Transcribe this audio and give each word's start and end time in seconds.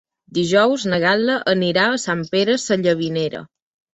Dijous 0.35 0.85
na 0.93 0.97
Gal·la 1.03 1.35
anirà 1.51 1.83
a 1.89 1.99
Sant 2.05 2.25
Pere 2.31 2.57
Sallavinera. 2.65 3.43